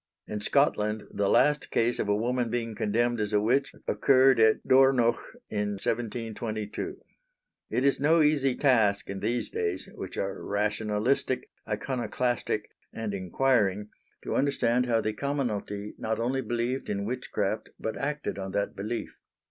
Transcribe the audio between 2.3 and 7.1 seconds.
being condemned as a witch occurred at Dornoch in 1722.